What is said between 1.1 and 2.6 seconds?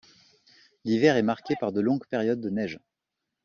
est marqué par de longues périodes de